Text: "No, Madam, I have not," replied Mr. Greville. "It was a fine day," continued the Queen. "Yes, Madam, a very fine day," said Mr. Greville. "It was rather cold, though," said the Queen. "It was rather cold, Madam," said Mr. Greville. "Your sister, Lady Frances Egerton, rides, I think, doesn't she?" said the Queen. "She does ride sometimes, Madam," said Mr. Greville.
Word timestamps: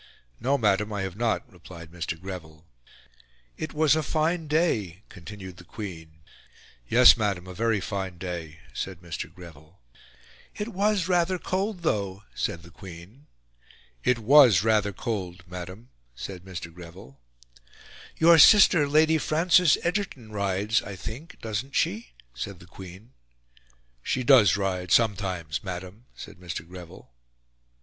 "No, 0.39 0.57
Madam, 0.57 0.91
I 0.91 1.03
have 1.03 1.15
not," 1.15 1.43
replied 1.53 1.91
Mr. 1.91 2.19
Greville. 2.19 2.65
"It 3.55 3.71
was 3.71 3.95
a 3.95 4.01
fine 4.01 4.47
day," 4.47 5.03
continued 5.09 5.57
the 5.57 5.63
Queen. 5.63 6.21
"Yes, 6.89 7.15
Madam, 7.15 7.45
a 7.45 7.53
very 7.53 7.79
fine 7.79 8.17
day," 8.17 8.61
said 8.73 8.99
Mr. 9.01 9.31
Greville. 9.31 9.77
"It 10.55 10.69
was 10.69 11.07
rather 11.07 11.37
cold, 11.37 11.83
though," 11.83 12.23
said 12.33 12.63
the 12.63 12.71
Queen. 12.71 13.27
"It 14.03 14.17
was 14.17 14.63
rather 14.63 14.91
cold, 14.91 15.43
Madam," 15.45 15.89
said 16.15 16.43
Mr. 16.43 16.73
Greville. 16.73 17.19
"Your 18.17 18.39
sister, 18.39 18.87
Lady 18.89 19.19
Frances 19.19 19.77
Egerton, 19.83 20.31
rides, 20.31 20.81
I 20.81 20.95
think, 20.95 21.39
doesn't 21.41 21.75
she?" 21.75 22.13
said 22.33 22.59
the 22.59 22.65
Queen. 22.65 23.11
"She 24.01 24.23
does 24.23 24.57
ride 24.57 24.91
sometimes, 24.91 25.63
Madam," 25.63 26.05
said 26.15 26.37
Mr. 26.37 26.67
Greville. 26.67 27.11